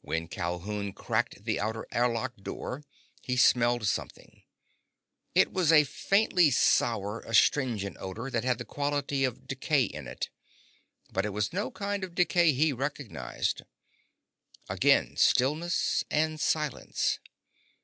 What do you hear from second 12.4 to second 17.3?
he recognized. Again stillness and silence.